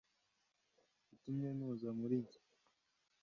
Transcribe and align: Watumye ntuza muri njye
Watumye 1.07 1.49
ntuza 1.55 1.89
muri 1.99 2.15
njye 2.23 2.39